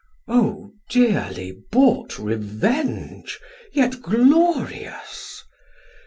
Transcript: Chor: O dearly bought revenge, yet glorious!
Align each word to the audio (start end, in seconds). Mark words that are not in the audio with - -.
Chor: 0.25 0.35
O 0.35 0.71
dearly 0.89 1.53
bought 1.71 2.17
revenge, 2.17 3.39
yet 3.71 4.01
glorious! 4.01 5.43